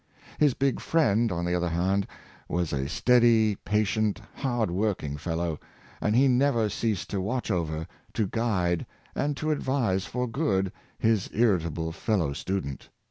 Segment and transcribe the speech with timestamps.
[0.39, 2.07] His big friend, on the other hand,
[2.49, 5.59] was a steady, patient, hard working fellow;
[6.01, 7.85] and he never ceased to watch over,
[8.15, 12.89] to guide, and to advise for good his irritable fellow student.